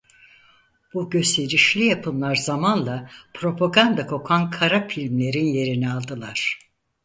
Bu 0.93 1.09
gösterişli 1.09 1.85
yapımlar 1.85 2.35
zamanla 2.35 3.09
propaganda 3.33 4.07
kokan 4.07 4.49
kara 4.49 4.87
filmlerin 4.87 5.45
yerini 5.45 5.91
aldılar. 5.91 6.59